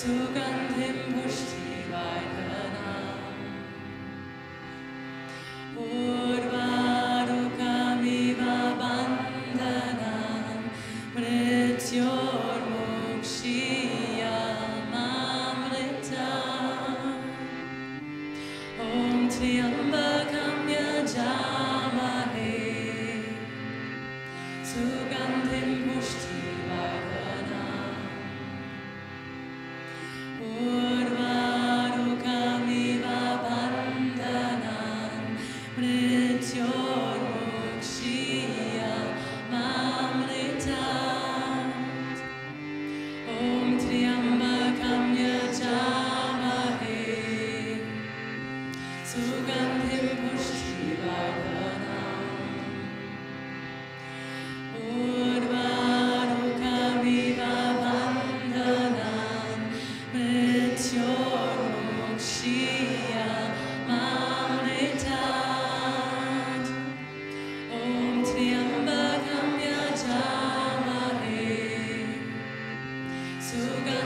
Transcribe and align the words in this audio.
Zugang 0.00 0.68
im 0.76 1.12
Busch 1.12 1.56
die 1.58 1.90
Weide. 1.92 2.47
to 73.50 73.56
God. 73.56 73.97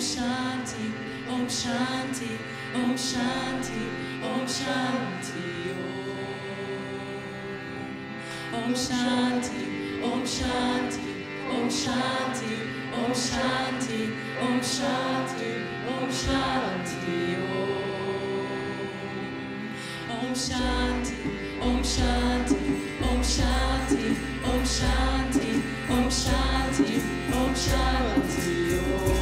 Shanti, 0.00 0.94
Om 1.28 1.46
Shanti, 1.46 2.30
Om 2.74 2.96
Shanti, 2.96 3.82
Om 4.24 4.46
Shanti, 4.48 5.72
Om. 5.76 6.00
Om 8.54 8.74
Shanti, 8.74 10.02
Om 10.02 10.26
Shanti, 10.26 11.04
Om 11.52 11.68
Shanti, 11.70 12.54
Om 12.96 13.12
Shanti, 13.14 14.00
Om 14.40 14.62
Shanti, 14.62 15.52
Om 15.86 16.10
Shanti, 16.10 17.36
Om. 17.36 17.90
Om 20.08 20.34
Shanti, 20.34 21.16
Om 21.60 21.84
Shanti, 21.84 22.60
Om 23.02 23.22
Shanti, 23.22 24.16
Om 24.44 24.64
Shanti, 24.64 25.52
Om 25.90 26.10
Shanti, 26.10 27.02
Om 27.32 27.54
Shanti, 27.54 28.78
Om. 28.78 29.19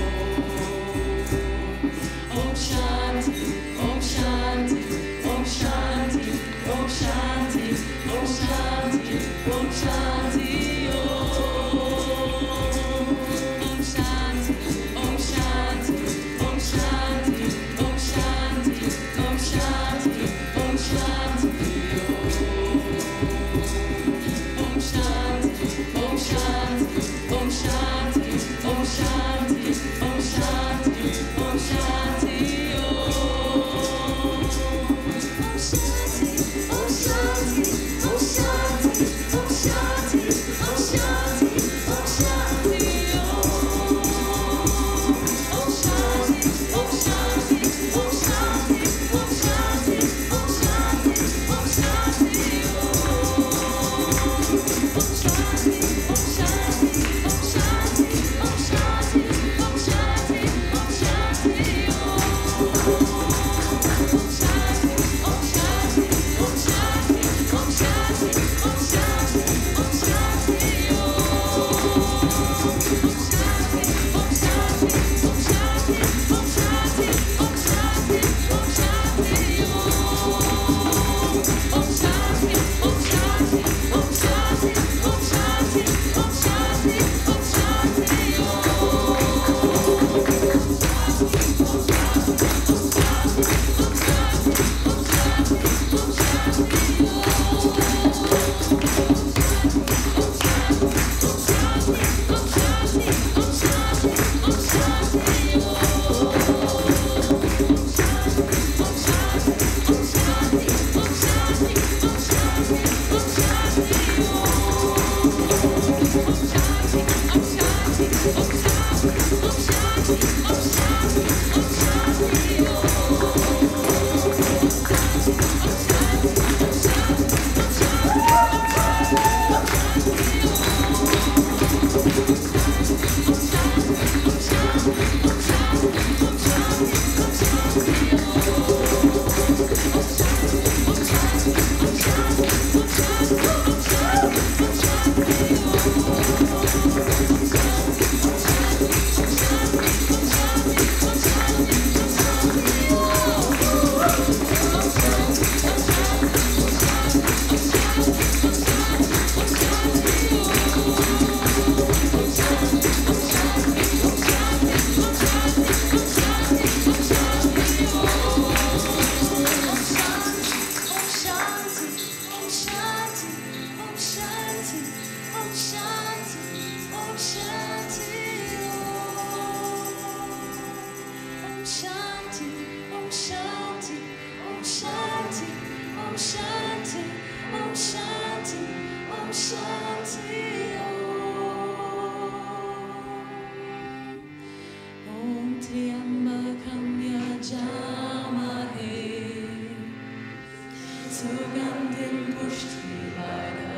Yajamahe 201.18 201.36
Sugandhim 201.36 202.32
Pushti 202.34 203.77